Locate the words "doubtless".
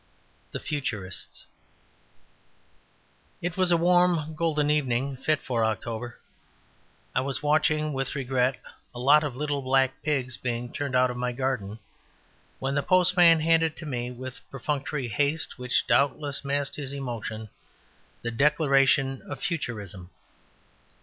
15.85-16.43